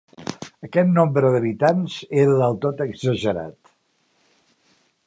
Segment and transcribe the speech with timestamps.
[0.67, 3.75] Aquest nombre d'habitants era del tot exagerat.